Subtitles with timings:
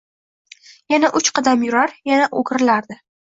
[0.93, 2.99] Yana uch qadam yurar, yana oʻgirilardi…